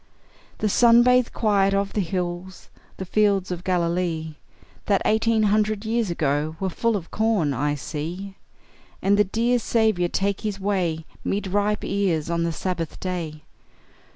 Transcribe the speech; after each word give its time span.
The 0.57 0.67
sun 0.67 1.03
bathed 1.03 1.31
quiet 1.31 1.75
of 1.75 1.93
the 1.93 2.01
hills, 2.01 2.71
The 2.97 3.05
fields 3.05 3.51
of 3.51 3.63
Galilee, 3.63 4.33
That 4.87 5.03
eighteen 5.05 5.43
hundred 5.43 5.85
years 5.85 6.09
ago 6.09 6.55
Were 6.59 6.71
full 6.71 6.95
of 6.95 7.11
corn, 7.11 7.53
I 7.53 7.75
see; 7.75 8.35
And 9.03 9.15
the 9.15 9.23
dear 9.23 9.59
Saviour 9.59 10.09
take 10.09 10.41
his 10.41 10.59
way 10.59 11.05
'Mid 11.23 11.45
ripe 11.45 11.83
ears 11.83 12.31
on 12.31 12.41
the 12.41 12.51
Sabbath 12.51 12.99
day. 12.99 13.43